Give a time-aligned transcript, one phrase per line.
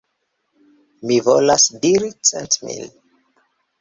[1.11, 2.91] Mi volas diri cent mil.